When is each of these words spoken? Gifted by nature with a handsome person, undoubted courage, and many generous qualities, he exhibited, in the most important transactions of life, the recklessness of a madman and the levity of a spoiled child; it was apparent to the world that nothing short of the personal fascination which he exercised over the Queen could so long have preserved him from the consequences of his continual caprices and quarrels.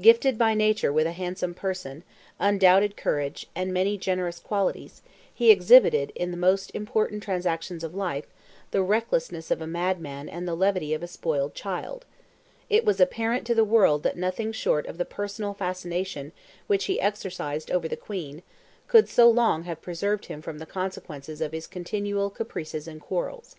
Gifted 0.00 0.38
by 0.38 0.54
nature 0.54 0.90
with 0.90 1.06
a 1.06 1.12
handsome 1.12 1.52
person, 1.52 2.02
undoubted 2.38 2.96
courage, 2.96 3.44
and 3.54 3.70
many 3.70 3.98
generous 3.98 4.38
qualities, 4.38 5.02
he 5.34 5.50
exhibited, 5.50 6.10
in 6.14 6.30
the 6.30 6.38
most 6.38 6.70
important 6.72 7.22
transactions 7.22 7.84
of 7.84 7.94
life, 7.94 8.24
the 8.70 8.80
recklessness 8.82 9.50
of 9.50 9.60
a 9.60 9.66
madman 9.66 10.26
and 10.26 10.48
the 10.48 10.54
levity 10.54 10.94
of 10.94 11.02
a 11.02 11.06
spoiled 11.06 11.54
child; 11.54 12.06
it 12.70 12.86
was 12.86 12.98
apparent 12.98 13.46
to 13.46 13.54
the 13.54 13.62
world 13.62 14.04
that 14.04 14.16
nothing 14.16 14.52
short 14.52 14.86
of 14.86 14.96
the 14.96 15.04
personal 15.04 15.52
fascination 15.52 16.32
which 16.66 16.86
he 16.86 16.98
exercised 16.98 17.70
over 17.70 17.86
the 17.88 17.94
Queen 17.94 18.42
could 18.86 19.06
so 19.06 19.28
long 19.28 19.64
have 19.64 19.82
preserved 19.82 20.24
him 20.24 20.40
from 20.40 20.56
the 20.60 20.64
consequences 20.64 21.42
of 21.42 21.52
his 21.52 21.66
continual 21.66 22.30
caprices 22.30 22.88
and 22.88 23.02
quarrels. 23.02 23.56